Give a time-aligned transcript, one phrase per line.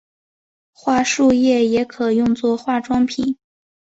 [0.73, 3.37] 桦树液也可用做化妆品。